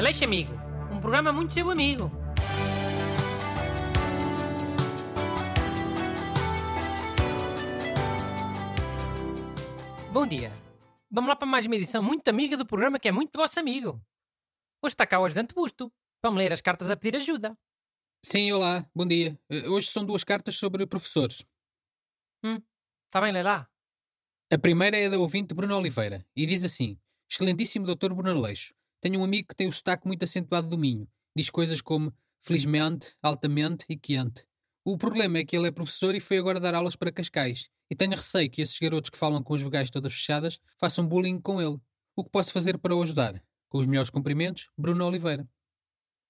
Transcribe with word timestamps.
Aleixo 0.00 0.24
Amigo, 0.24 0.54
um 0.90 0.98
programa 0.98 1.30
muito 1.30 1.52
seu 1.52 1.70
amigo. 1.70 2.10
Bom 10.10 10.26
dia. 10.26 10.50
Vamos 11.10 11.28
lá 11.28 11.36
para 11.36 11.46
mais 11.46 11.66
uma 11.66 11.76
edição 11.76 12.02
muito 12.02 12.26
amiga 12.28 12.56
do 12.56 12.64
programa 12.64 12.98
que 12.98 13.08
é 13.08 13.12
muito 13.12 13.38
vosso 13.38 13.60
amigo. 13.60 14.02
Hoje 14.82 14.94
está 14.94 15.06
cá 15.06 15.20
o 15.20 15.26
ajudante 15.26 15.54
Busto, 15.54 15.92
para 16.22 16.30
me 16.30 16.38
ler 16.38 16.50
as 16.54 16.62
cartas 16.62 16.88
a 16.88 16.96
pedir 16.96 17.18
ajuda. 17.18 17.54
Sim, 18.24 18.50
olá, 18.52 18.88
bom 18.94 19.06
dia. 19.06 19.38
Eh, 19.50 19.68
Hoje 19.68 19.88
são 19.88 20.02
duas 20.02 20.24
cartas 20.24 20.54
sobre 20.54 20.86
professores. 20.86 21.44
Hum, 22.42 22.56
está 23.04 23.20
bem, 23.20 23.32
lê 23.32 23.42
lá. 23.42 23.68
A 24.50 24.56
primeira 24.56 24.96
é 24.96 25.10
da 25.10 25.18
ouvinte 25.18 25.52
Bruno 25.52 25.76
Oliveira 25.76 26.26
e 26.34 26.46
diz 26.46 26.64
assim: 26.64 26.98
Excelentíssimo 27.30 27.84
Dr. 27.84 28.14
Bruno 28.14 28.30
Aleixo, 28.30 28.72
tenho 29.00 29.20
um 29.20 29.24
amigo 29.24 29.48
que 29.48 29.56
tem 29.56 29.66
o 29.66 29.72
sotaque 29.72 30.06
muito 30.06 30.22
acentuado 30.22 30.68
do 30.68 30.78
Minho. 30.78 31.08
Diz 31.34 31.48
coisas 31.50 31.80
como 31.80 32.14
felizmente, 32.40 33.14
altamente 33.22 33.84
e 33.88 33.96
quente. 33.96 34.46
O 34.84 34.96
problema 34.96 35.38
é 35.38 35.44
que 35.44 35.56
ele 35.56 35.68
é 35.68 35.70
professor 35.70 36.14
e 36.14 36.20
foi 36.20 36.38
agora 36.38 36.58
dar 36.58 36.74
aulas 36.74 36.96
para 36.96 37.12
Cascais. 37.12 37.68
E 37.90 37.96
tenho 37.96 38.12
receio 38.12 38.50
que 38.50 38.62
esses 38.62 38.78
garotos 38.78 39.10
que 39.10 39.18
falam 39.18 39.42
com 39.42 39.54
as 39.54 39.62
vogais 39.62 39.90
todas 39.90 40.12
fechadas 40.14 40.60
façam 40.78 41.06
bullying 41.06 41.40
com 41.40 41.60
ele. 41.60 41.78
O 42.16 42.24
que 42.24 42.30
posso 42.30 42.52
fazer 42.52 42.78
para 42.78 42.94
o 42.94 43.02
ajudar? 43.02 43.42
Com 43.68 43.78
os 43.78 43.86
melhores 43.86 44.10
cumprimentos, 44.10 44.70
Bruno 44.76 45.06
Oliveira. 45.06 45.48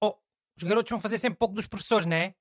Oh, 0.02 0.14
os 0.56 0.62
garotos 0.62 0.91
vão 0.91 1.00
fazer 1.00 1.19
sempre 1.19 1.39
pouco 1.39 1.55
dos 1.55 1.66
professores, 1.66 2.06
não 2.06 2.16
é? 2.16 2.34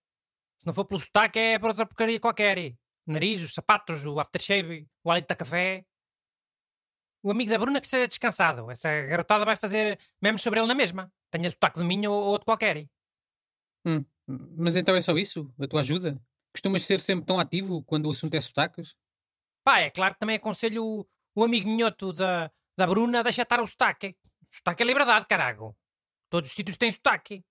Se 0.57 0.65
não 0.65 0.73
for 0.73 0.85
pelo 0.85 0.99
sotaque, 0.99 1.39
é 1.39 1.59
por 1.59 1.70
outra 1.70 1.85
porcaria 1.85 2.20
qualquer. 2.20 2.75
O 3.07 3.11
nariz, 3.13 3.41
os 3.43 3.53
sapatos, 3.53 4.05
o 4.05 4.20
aftershave, 4.20 4.87
o 5.03 5.11
hálito 5.11 5.27
da 5.29 5.35
café. 5.35 5.85
O 7.21 7.31
amigo 7.31 7.51
da 7.51 7.57
Bruna 7.57 7.81
que 7.81 7.87
seja 7.87 8.07
descansado. 8.07 8.71
Essa 8.71 8.89
garotada 9.03 9.45
vai 9.45 9.55
fazer 9.55 9.99
mesmo 10.21 10.39
sobre 10.39 10.59
ele 10.59 10.67
na 10.67 10.75
mesma. 10.75 11.11
Tenha 11.29 11.49
sotaque 11.51 11.79
do 11.79 11.85
Minho 11.85 12.11
ou 12.11 12.23
outro 12.23 12.45
qualquer. 12.45 12.87
Hum, 13.85 14.05
mas 14.27 14.76
então 14.76 14.95
é 14.95 15.01
só 15.01 15.17
isso? 15.17 15.53
A 15.59 15.67
tua 15.67 15.81
ajuda? 15.81 16.21
Costumas 16.53 16.84
ser 16.84 16.99
sempre 17.01 17.26
tão 17.26 17.39
ativo 17.39 17.84
quando 17.84 18.07
o 18.07 18.11
assunto 18.11 18.34
é 18.35 18.41
sotaques? 18.41 18.95
Pá, 19.63 19.79
é 19.79 19.89
claro 19.89 20.13
que 20.13 20.20
também 20.20 20.37
aconselho 20.37 20.84
o, 20.84 21.07
o 21.35 21.43
amigo 21.43 21.70
minhoto 21.70 22.13
da, 22.13 22.51
da 22.77 22.87
Bruna 22.87 23.20
a 23.20 23.23
deixar 23.23 23.43
estar 23.43 23.59
o 23.59 23.67
sotaque. 23.67 24.15
Sotaque 24.49 24.83
é 24.83 24.85
liberdade, 24.85 25.26
carago. 25.27 25.77
Todos 26.29 26.49
os 26.49 26.55
sítios 26.55 26.77
têm 26.77 26.91
sotaque. 26.91 27.43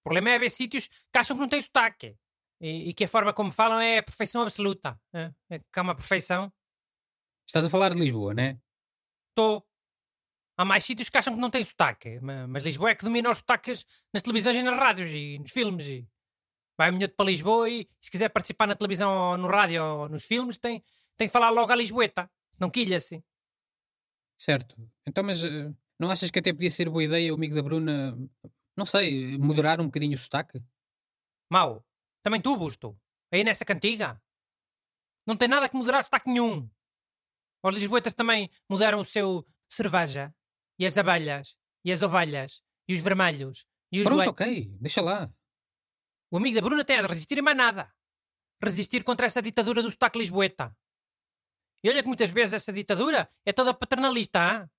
O 0.00 0.04
problema 0.04 0.30
é 0.30 0.34
haver 0.36 0.50
sítios 0.50 0.88
que 0.88 1.18
acham 1.18 1.36
que 1.36 1.40
não 1.40 1.48
têm 1.48 1.62
sotaque. 1.62 2.16
E, 2.60 2.90
e 2.90 2.94
que 2.94 3.04
a 3.04 3.08
forma 3.08 3.32
como 3.32 3.50
falam 3.50 3.80
é 3.80 3.98
a 3.98 4.02
perfeição 4.02 4.42
absoluta. 4.42 5.00
É, 5.12 5.32
é 5.50 5.58
que 5.58 5.78
há 5.78 5.82
uma 5.82 5.94
perfeição. 5.94 6.52
Estás 7.46 7.64
a 7.64 7.70
falar 7.70 7.90
de 7.90 8.00
Lisboa, 8.00 8.34
né? 8.34 8.58
Estou. 9.36 9.62
Há 10.58 10.64
mais 10.64 10.82
sítios 10.84 11.10
que 11.10 11.18
acham 11.18 11.34
que 11.34 11.40
não 11.40 11.50
têm 11.50 11.62
sotaque. 11.62 12.18
ma- 12.20 12.46
Mas 12.46 12.64
Lisboa 12.64 12.90
é 12.90 12.94
que 12.94 13.04
domina 13.04 13.30
os 13.30 13.38
sotaques 13.38 13.84
nas 14.14 14.22
televisões 14.22 14.56
e 14.56 14.62
nas 14.62 14.78
rádios 14.78 15.10
e 15.10 15.38
nos 15.38 15.50
filmes. 15.52 15.86
E 15.86 16.08
vai 16.78 16.88
o 16.90 16.94
minhoto 16.94 17.14
para 17.14 17.26
Lisboa 17.26 17.68
e 17.68 17.86
se 18.00 18.10
quiser 18.10 18.30
participar 18.30 18.66
na 18.66 18.74
televisão 18.74 19.12
ou 19.32 19.36
no 19.36 19.46
rádio 19.46 19.84
ou 19.84 20.08
nos 20.08 20.24
filmes 20.24 20.56
tem, 20.56 20.82
tem 21.18 21.28
que 21.28 21.32
falar 21.32 21.50
logo 21.50 21.70
a 21.70 21.76
Lisboeta. 21.76 22.30
Senão 22.52 22.70
quilha-se. 22.70 23.22
Certo. 24.40 24.74
Então, 25.06 25.22
mas 25.22 25.44
eh, 25.44 25.70
não 25.98 26.10
achas 26.10 26.30
que 26.30 26.38
até 26.38 26.52
podia 26.54 26.70
ser 26.70 26.88
boa 26.88 27.04
ideia 27.04 27.32
o 27.32 27.36
amigo 27.36 27.54
da 27.54 27.62
Bruna, 27.62 28.16
não 28.74 28.86
sei, 28.86 29.36
moderar 29.36 29.78
um 29.80 29.86
bocadinho 29.86 30.14
o 30.14 30.18
sotaque? 30.18 30.64
Mau. 31.52 31.84
Também 32.22 32.40
tu, 32.40 32.56
Busto. 32.56 32.98
Aí 33.30 33.44
nessa 33.44 33.64
cantiga. 33.66 34.20
Não 35.26 35.36
tem 35.36 35.48
nada 35.48 35.68
que 35.68 35.76
moderar 35.76 36.02
sotaque 36.02 36.30
nenhum. 36.30 36.68
Os 37.66 37.74
lisboetas 37.74 38.14
também 38.14 38.48
mudaram 38.68 39.00
o 39.00 39.04
seu 39.04 39.44
cerveja. 39.68 40.32
E 40.78 40.86
as 40.86 40.96
abelhas. 40.96 41.56
E 41.84 41.92
as 41.92 42.00
ovelhas. 42.00 42.62
E 42.88 42.94
os 42.94 43.00
vermelhos. 43.00 43.66
E 43.90 43.98
os 43.98 44.04
Pronto, 44.04 44.16
joelhos. 44.16 44.32
ok, 44.32 44.76
deixa 44.80 45.02
lá. 45.02 45.28
O 46.30 46.36
amigo 46.36 46.54
da 46.54 46.60
Bruna 46.60 46.84
tem 46.84 46.98
a 46.98 47.02
de 47.02 47.08
resistir 47.08 47.38
a 47.38 47.42
mais 47.42 47.56
nada. 47.56 47.92
Resistir 48.62 49.02
contra 49.02 49.26
essa 49.26 49.42
ditadura 49.42 49.82
do 49.82 49.90
sotaque 49.90 50.18
lisboeta. 50.18 50.76
E 51.82 51.90
olha 51.90 52.02
que 52.02 52.08
muitas 52.08 52.30
vezes 52.30 52.54
essa 52.54 52.72
ditadura 52.72 53.28
é 53.44 53.52
toda 53.52 53.74
paternalista, 53.74 54.38
hã? 54.38 54.70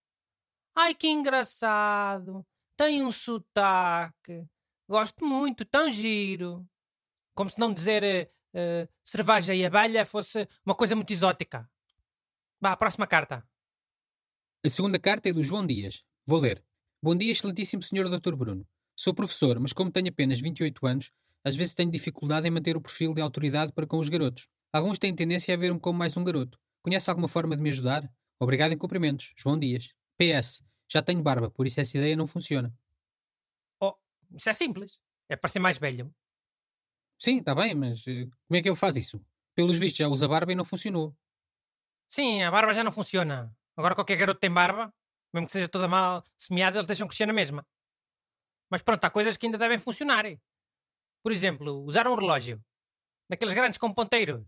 Ai, 0.76 0.94
que 0.94 1.08
engraçado. 1.08 2.46
Tem 2.78 3.03
um 3.03 3.12
sotaque. 3.12 4.46
Gosto 4.90 5.26
muito, 5.26 5.66
tão 5.66 5.92
giro. 5.92 6.66
Como 7.36 7.50
se 7.50 7.59
não 7.59 7.74
dizer 7.74 8.30
eh, 8.53 8.88
cerveja 9.03 9.53
e 9.53 9.66
abelha 9.66 10.06
fosse 10.06 10.47
uma 10.66 10.76
coisa 10.76 10.96
muito 10.96 11.12
exótica. 11.12 11.70
Vá, 12.59 12.75
próxima 12.75 13.06
carta. 13.06 13.47
A 14.66 14.69
segunda 14.69 14.97
carta 14.97 15.29
é 15.29 15.34
do 15.34 15.44
João 15.44 15.66
Dias. 15.66 16.03
Vou 16.25 16.40
ler. 16.40 16.63
Bom 17.01 17.16
dia, 17.16 17.31
excelentíssimo 17.31 17.84
senhor 17.84 18.09
Dr. 18.09 18.35
Bruno. 18.35 18.68
Sou 18.95 19.13
professor, 19.13 19.59
mas 19.59 19.73
como 19.73 19.91
tenho 19.91 20.09
apenas 20.09 20.41
28 20.41 20.88
anos, 20.88 21.12
às 21.44 21.56
vezes 21.56 21.75
tenho 21.75 21.91
dificuldade 21.91 22.47
em 22.47 22.51
manter 22.51 22.75
o 22.75 22.81
perfil 22.81 23.13
de 23.13 23.22
autoridade 23.22 23.72
para 23.72 23.85
com 23.85 24.00
os 24.00 24.09
garotos. 24.09 24.47
Alguns 24.73 24.97
têm 24.97 25.13
tendência 25.13 25.53
a 25.53 25.57
ver-me 25.57 25.79
como 25.79 26.00
mais 26.00 26.17
um 26.17 26.23
garoto. 26.23 26.59
Conhece 26.81 27.07
alguma 27.12 27.28
forma 27.28 27.56
de 27.56 27.62
me 27.62 27.69
ajudar? 27.69 28.12
Obrigado 28.40 28.72
em 28.72 28.78
cumprimentos. 28.78 29.34
João 29.38 29.59
Dias. 29.59 29.94
PS. 30.17 30.63
Já 30.91 31.03
tenho 31.03 31.22
barba, 31.22 31.51
por 31.51 31.67
isso 31.67 31.79
essa 31.79 31.96
ideia 32.00 32.16
não 32.16 32.25
funciona. 32.25 32.75
Oh, 33.79 33.94
isso 34.31 34.50
é 34.50 34.53
simples. 34.53 35.00
É 35.29 35.35
para 35.35 35.50
ser 35.50 35.59
mais 35.59 35.78
velho. 35.78 36.12
Sim, 37.19 37.38
está 37.38 37.53
bem, 37.53 37.75
mas 37.75 38.03
eh, 38.07 38.25
como 38.47 38.57
é 38.57 38.62
que 38.63 38.69
ele 38.69 38.75
faz 38.75 38.97
isso? 38.97 39.23
Pelos 39.53 39.78
vistos 39.78 39.97
já 40.00 40.07
usa 40.07 40.28
barba 40.28 40.51
e 40.51 40.56
não 40.56 40.66
funcionou. 40.66 41.16
Sim, 42.09 42.44
a 42.44 42.51
barba 42.51 42.73
já 42.73 42.84
não 42.84 42.91
funciona. 42.91 43.56
Agora 43.75 43.95
qualquer 43.95 44.18
garoto 44.18 44.40
tem 44.40 44.51
barba, 44.51 44.94
mesmo 45.34 45.47
que 45.47 45.53
seja 45.53 45.68
toda 45.68 45.88
mal 45.88 46.23
semeada, 46.38 46.78
eles 46.78 46.88
deixam 46.88 47.07
crescer 47.07 47.25
na 47.25 47.34
mesma. 47.34 47.66
Mas 48.72 48.81
pronto, 48.81 49.03
há 49.06 49.09
coisas 49.09 49.38
que 49.38 49.45
ainda 49.45 49.57
devem 49.57 49.78
funcionar. 49.79 50.25
Por 51.23 51.31
exemplo, 51.31 51.84
usar 51.85 52.07
um 52.07 52.16
relógio. 52.16 52.63
Daqueles 53.29 53.53
grandes 53.53 53.78
com 53.78 53.94
ponteiros. 53.94 54.44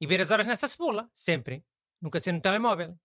E 0.00 0.06
ver 0.06 0.20
as 0.20 0.30
horas 0.30 0.46
nessa 0.46 0.68
cebola, 0.68 1.10
sempre. 1.14 1.64
Nunca 2.00 2.20
ser 2.20 2.32
no 2.32 2.40
telemóvel. 2.40 2.98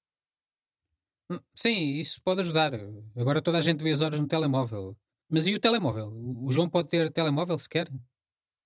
Hum, 1.30 1.40
Sim, 1.56 1.96
isso 2.00 2.22
pode 2.22 2.42
ajudar. 2.42 2.72
Agora 3.16 3.42
toda 3.42 3.58
a 3.58 3.62
gente 3.62 3.84
vê 3.84 3.92
as 3.92 4.02
horas 4.02 4.20
no 4.20 4.28
telemóvel. 4.28 4.96
Mas 5.30 5.48
e 5.48 5.56
o 5.56 5.60
telemóvel? 5.60 6.08
O 6.10 6.48
o 6.48 6.52
João 6.52 6.70
pode 6.70 6.88
ter 6.90 7.12
telemóvel 7.12 7.58
sequer? 7.58 7.90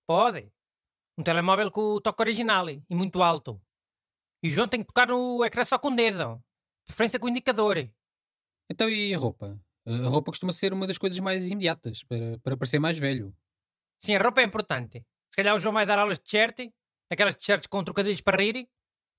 Pode. 0.05 0.51
Um 1.17 1.23
telemóvel 1.23 1.71
com 1.71 1.81
o 1.81 2.01
toque 2.01 2.21
original 2.23 2.69
e 2.69 2.83
muito 2.91 3.21
alto. 3.23 3.61
E 4.43 4.47
o 4.47 4.51
João 4.51 4.67
tem 4.67 4.81
que 4.81 4.87
tocar 4.87 5.07
no 5.07 5.43
ecrã 5.43 5.63
só 5.63 5.77
com 5.77 5.89
o 5.89 5.95
dedo. 5.95 6.41
Preferência 6.85 7.19
com 7.19 7.27
o 7.27 7.29
indicador. 7.29 7.89
Então 8.69 8.89
e 8.89 9.13
a 9.13 9.17
roupa? 9.17 9.59
A 9.85 10.07
roupa 10.07 10.31
costuma 10.31 10.51
ser 10.51 10.73
uma 10.73 10.87
das 10.87 10.97
coisas 10.97 11.19
mais 11.19 11.47
imediatas 11.47 12.03
para, 12.03 12.39
para 12.39 12.57
parecer 12.57 12.79
mais 12.79 12.97
velho. 12.97 13.35
Sim, 13.99 14.15
a 14.15 14.21
roupa 14.21 14.41
é 14.41 14.43
importante. 14.43 15.05
Se 15.29 15.35
calhar 15.35 15.55
o 15.55 15.59
João 15.59 15.73
vai 15.73 15.85
dar 15.85 15.99
aulas 15.99 16.19
de 16.19 16.25
t-shirt, 16.25 16.71
aquelas 17.09 17.35
t-shirts 17.35 17.67
com 17.67 17.83
trocadilhos 17.83 18.21
para 18.21 18.41
rir, 18.41 18.69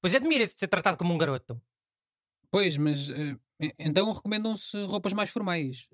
pois 0.00 0.14
admira-se 0.14 0.54
de 0.54 0.60
ser 0.60 0.68
tratado 0.68 0.96
como 0.96 1.12
um 1.12 1.18
garoto. 1.18 1.60
Pois, 2.50 2.76
mas 2.76 3.08
eh, 3.10 3.36
então 3.78 4.12
recomendam-se 4.12 4.84
roupas 4.84 5.12
mais 5.12 5.30
formais. 5.30 5.88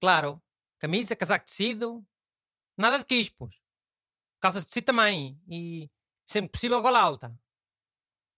Claro, 0.00 0.42
camisa, 0.78 1.14
casaco 1.14 1.44
de 1.44 1.50
tecido, 1.50 2.04
nada 2.76 2.98
de 2.98 3.04
quispos. 3.04 3.62
Calças 4.40 4.62
de 4.62 4.68
tecido 4.68 4.86
também 4.86 5.40
e, 5.48 5.90
sempre 6.26 6.50
possível, 6.50 6.80
gola 6.80 7.00
alta. 7.00 7.38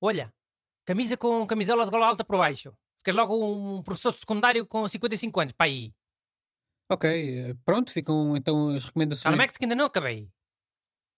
Olha, 0.01 0.33
camisa 0.85 1.17
com 1.17 1.47
camisola 1.47 1.85
de 1.85 1.91
gola 1.91 2.07
alta 2.07 2.25
por 2.25 2.39
baixo. 2.39 2.77
Ficas 2.99 3.15
logo 3.15 3.35
um 3.37 3.83
professor 3.83 4.13
de 4.13 4.19
secundário 4.19 4.67
com 4.67 4.87
55 4.87 5.41
anos, 5.41 5.53
para 5.53 5.67
aí. 5.67 5.93
Ok, 6.91 7.11
eh, 7.11 7.55
pronto, 7.65 7.91
ficam 7.93 8.37
então 8.37 8.69
as 8.69 8.85
recomendações. 8.85 9.23
Calmex 9.23 9.57
que 9.57 9.65
ainda 9.65 9.75
não 9.75 9.87
acabei. 9.87 10.31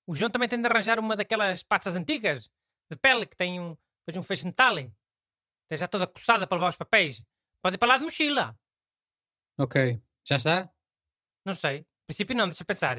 O 0.07 0.15
João 0.15 0.31
também 0.31 0.49
tem 0.49 0.61
de 0.61 0.67
arranjar 0.67 0.99
uma 0.99 1.17
daquelas 1.17 1.63
patas 1.63 1.97
antigas, 1.97 2.49
de 2.91 2.97
pele, 2.97 3.27
que 3.27 3.37
tem 3.37 3.61
um, 3.61 3.77
depois 4.07 4.17
um 4.17 4.23
feixe 4.23 4.43
de 4.43 4.49
metal. 4.49 4.77
Tem 5.69 5.77
já 5.77 5.89
toda 5.89 6.07
coçada 6.07 6.47
para 6.47 6.57
levar 6.57 6.69
os 6.69 6.77
papéis. 6.77 7.25
Pode 7.61 7.75
ir 7.75 7.79
para 7.79 7.89
lá 7.89 7.99
de 7.99 8.05
mochila. 8.05 8.57
Ok, 9.59 10.01
já 10.25 10.37
está? 10.37 10.71
Não 11.45 11.55
sei. 11.55 11.81
No 11.81 12.07
princípio 12.07 12.37
não, 12.37 12.49
deixa 12.49 12.65
pensar. 12.65 12.99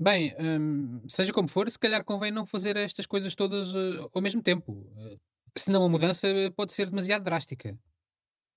Bem, 0.00 0.34
hum, 0.38 1.02
seja 1.08 1.32
como 1.32 1.48
for, 1.48 1.68
se 1.68 1.78
calhar 1.78 2.04
convém 2.04 2.30
não 2.30 2.46
fazer 2.46 2.76
estas 2.76 3.04
coisas 3.04 3.34
todas 3.34 3.74
eh, 3.74 4.08
ao 4.14 4.22
mesmo 4.22 4.40
tempo. 4.40 4.86
Eh, 4.96 5.18
senão 5.56 5.84
a 5.84 5.88
mudança 5.88 6.28
pode 6.56 6.72
ser 6.72 6.88
demasiado 6.88 7.24
drástica. 7.24 7.76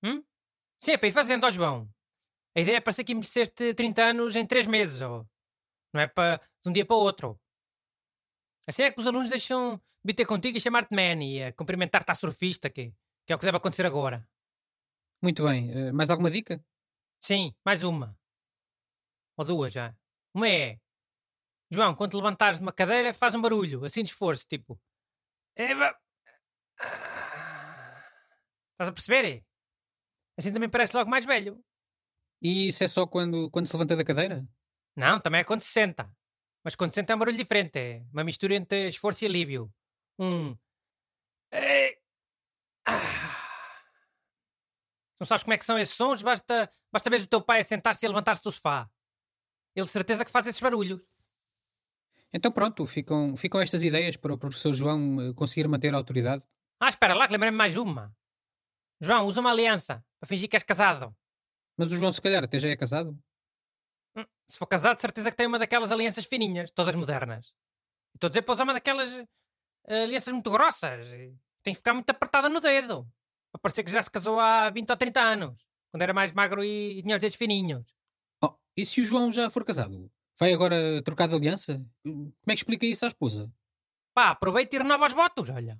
Hum? 0.04 0.24
Sim, 0.80 0.92
é 0.92 0.98
para 0.98 1.08
ir 1.10 1.12
fazendo, 1.12 1.46
ó 1.46 1.52
João. 1.52 1.90
A 2.56 2.62
ideia 2.62 2.78
é 2.78 2.82
parecer 2.82 3.04
que 3.04 3.14
envelheceste 3.14 3.74
30 3.74 4.04
anos 4.04 4.36
em 4.36 4.46
3 4.46 4.68
meses, 4.68 5.02
ou... 5.02 5.28
não 5.94 6.02
é 6.02 6.08
para 6.08 6.38
de 6.64 6.70
um 6.70 6.74
dia 6.74 6.86
para 6.86 6.96
o 6.96 7.00
outro. 7.00 7.40
Assim 8.68 8.84
é 8.84 8.92
que 8.92 9.00
os 9.00 9.08
alunos 9.08 9.30
deixam 9.30 9.78
de 9.78 9.84
vir 10.06 10.14
ter 10.14 10.26
contigo 10.26 10.58
e 10.58 10.62
chamar-te 10.62 10.94
man 10.96 11.24
e 11.24 11.44
a 11.44 11.54
cumprimentar-te 11.54 12.12
à 12.12 12.16
surfista, 12.16 12.70
que, 12.70 12.94
que 13.26 13.34
é 13.34 13.36
o 13.36 13.40
que 13.40 13.46
deve 13.46 13.58
acontecer 13.58 13.86
agora. 13.86 14.28
Muito 15.22 15.44
bem, 15.44 15.72
eh, 15.72 15.92
mais 15.92 16.10
alguma 16.10 16.30
dica? 16.30 16.64
Sim, 17.20 17.54
mais 17.66 17.84
uma. 17.84 18.18
Ou 19.38 19.46
duas 19.46 19.74
já. 19.74 19.96
Uma 20.34 20.48
é. 20.48 20.80
João, 21.72 21.96
quando 21.96 22.12
te 22.12 22.18
levantares 22.18 22.58
de 22.60 22.64
uma 22.64 22.74
cadeira, 22.74 23.14
faz 23.14 23.34
um 23.34 23.42
barulho, 23.42 23.86
assim 23.86 24.04
de 24.04 24.10
esforço, 24.10 24.46
tipo. 24.46 24.78
Eva! 25.56 25.98
Estás 28.74 28.90
a 28.90 28.92
perceber? 28.92 29.46
Assim 30.38 30.52
também 30.52 30.70
parece 30.70 30.96
logo 30.98 31.10
mais 31.10 31.24
velho. 31.24 31.64
E 32.42 32.68
isso 32.68 32.84
é 32.84 32.88
só 32.90 33.08
quando, 33.08 33.50
quando 33.52 33.68
se 33.68 33.74
levanta 33.74 33.96
da 33.96 34.04
cadeira? 34.04 34.46
Não, 34.98 35.20
também 35.20 35.42
é 35.42 35.44
quando 35.46 35.62
se 35.62 35.72
senta. 35.72 36.12
Mas 36.64 36.76
quando 36.76 36.92
se 36.92 36.96
senta 36.96 37.14
é 37.14 37.16
um 37.16 37.20
barulho 37.20 37.38
diferente. 37.38 37.80
É 37.80 38.04
uma 38.12 38.24
mistura 38.24 38.56
entre 38.56 38.90
esforço 38.90 39.24
e 39.24 39.28
alívio. 39.28 39.72
Um. 40.20 40.58
Não 45.20 45.28
sabes 45.28 45.44
como 45.44 45.54
é 45.54 45.58
que 45.58 45.66
são 45.66 45.78
esses 45.78 45.96
sons? 45.96 46.22
Basta, 46.22 46.70
basta 46.92 47.10
ver 47.10 47.22
o 47.22 47.28
teu 47.28 47.42
pai 47.42 47.62
a 47.62 47.64
sentar-se 47.64 48.04
e 48.04 48.08
a 48.08 48.10
levantar-se 48.10 48.44
do 48.44 48.52
sofá. 48.52 48.90
Ele 49.76 49.86
de 49.86 49.92
certeza 49.92 50.26
que 50.26 50.32
faz 50.32 50.48
esses 50.48 50.60
barulhos. 50.60 51.00
Então 52.34 52.52
pronto, 52.52 52.86
ficam, 52.86 53.36
ficam 53.36 53.60
estas 53.62 53.84
ideias 53.84 54.16
para 54.16 54.34
o 54.34 54.38
professor 54.38 54.74
João 54.74 55.22
eh, 55.22 55.34
conseguir 55.34 55.68
manter 55.68 55.94
a 55.94 55.98
autoridade. 55.98 56.46
Ah, 56.80 56.90
espera 56.90 57.14
lá 57.14 57.28
que 57.28 57.34
lembrei-me 57.34 57.58
mais 57.58 57.76
uma. 57.76 58.16
João, 59.02 59.26
usa 59.26 59.42
uma 59.42 59.52
aliança 59.52 60.04
para 60.20 60.28
fingir 60.28 60.48
que 60.50 60.56
és 60.56 60.64
casado. 60.64 61.16
Mas 61.78 61.92
o 61.92 61.96
João 61.96 62.12
se 62.12 62.22
calhar 62.22 62.44
até 62.44 62.60
já 62.60 62.70
é 62.70 62.76
casado. 62.78 63.18
Hum, 64.16 64.26
Se 64.48 64.58
for 64.58 64.68
casado, 64.68 65.00
certeza 65.00 65.32
que 65.32 65.38
tem 65.38 65.48
uma 65.48 65.60
daquelas 65.60 65.92
alianças 65.92 66.26
fininhas, 66.26 66.72
todas 66.72 66.96
modernas. 66.96 67.54
Estou 68.16 68.28
a 68.28 68.30
dizer 68.30 68.42
para 68.44 68.54
usar 68.54 68.64
uma 68.64 68.74
daquelas 68.74 69.18
eh, 69.88 70.04
alianças 70.04 70.34
muito 70.34 70.52
grossas. 70.52 71.10
Tem 71.64 71.74
que 71.74 71.78
ficar 71.78 71.94
muito 71.94 72.10
apertada 72.10 72.48
no 72.50 72.60
dedo. 72.62 73.08
Para 73.52 73.62
parecer 73.62 73.84
que 73.84 73.92
já 73.92 74.02
se 74.02 74.10
casou 74.12 74.40
há 74.40 74.70
20 74.70 74.90
ou 74.90 74.98
30 74.98 75.20
anos. 75.22 75.68
Quando 75.92 76.04
era 76.04 76.14
mais 76.14 76.32
magro 76.32 76.64
e, 76.64 77.00
e 77.00 77.02
tinha 77.02 77.16
os 77.16 77.22
dedos 77.22 77.36
fininhos. 77.36 77.86
Oh, 78.44 78.54
e 78.78 78.86
se 78.86 79.02
o 79.02 79.06
João 79.06 79.32
já 79.32 79.50
for 79.50 79.66
casado? 79.66 80.10
Vai 80.42 80.52
agora 80.54 81.04
trocar 81.04 81.28
de 81.28 81.36
aliança? 81.36 81.80
Como 82.04 82.34
é 82.48 82.54
que 82.54 82.62
explica 82.62 82.84
isso 82.84 83.06
à 83.06 83.08
esposa? 83.10 83.48
Pá, 84.12 84.32
aproveita 84.32 84.76
e 84.76 84.80
renova 84.80 85.06
os 85.06 85.14
votos, 85.14 85.50
olha. 85.50 85.80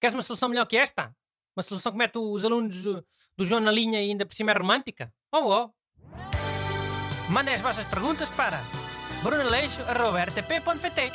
Queres 0.00 0.14
uma 0.14 0.22
solução 0.22 0.48
melhor 0.48 0.66
que 0.66 0.76
esta? 0.76 1.12
Uma 1.56 1.64
solução 1.64 1.90
que 1.90 1.98
mete 1.98 2.16
os 2.16 2.44
alunos 2.44 2.80
do, 2.80 3.04
João 3.40 3.60
na 3.60 3.72
linha 3.72 4.00
e 4.00 4.10
ainda 4.10 4.24
por 4.24 4.36
cima 4.36 4.52
é 4.52 4.54
romântica? 4.54 5.12
Oh, 5.34 5.48
oh. 5.48 5.74
Mandem 7.28 7.56
as 7.56 7.60
vossas 7.60 7.88
perguntas 7.88 8.28
para 8.28 8.62
brunaleixo.rtp.pt 9.24 11.12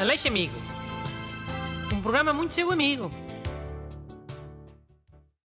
Aleixo 0.00 0.26
Amigo. 0.26 0.56
Um 1.92 2.02
programa 2.02 2.32
muito 2.32 2.52
seu 2.52 2.72
amigo. 2.72 3.08